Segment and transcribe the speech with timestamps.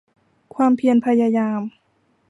[0.55, 1.61] ความเพียรพยายาม